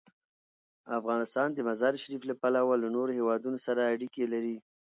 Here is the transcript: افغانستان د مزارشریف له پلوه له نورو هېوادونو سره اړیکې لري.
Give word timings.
افغانستان 0.99 1.47
د 1.53 1.59
مزارشریف 1.67 2.21
له 2.29 2.35
پلوه 2.41 2.75
له 2.83 2.87
نورو 2.95 3.11
هېوادونو 3.19 3.57
سره 3.65 3.89
اړیکې 3.93 4.23
لري. 4.33 4.57